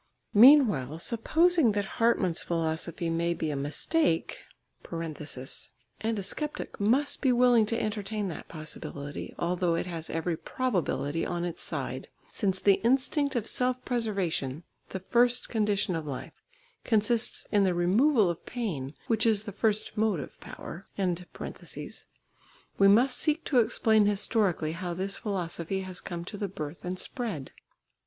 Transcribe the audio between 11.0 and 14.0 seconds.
on its side, since the instinct of self